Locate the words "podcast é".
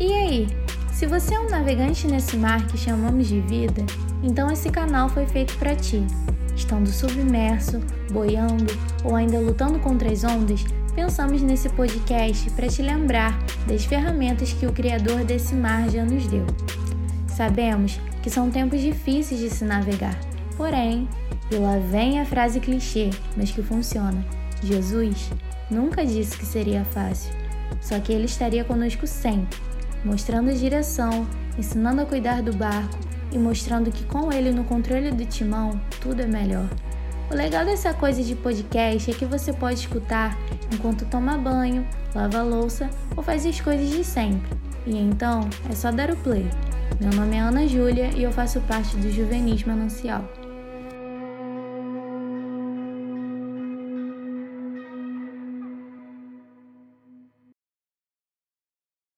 38.34-39.14